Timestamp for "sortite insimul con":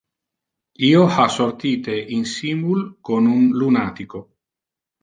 1.35-3.31